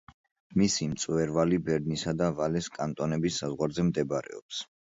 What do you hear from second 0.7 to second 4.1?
მწვერვალი ბერნისა და ვალეს კანტონების საზღვარზე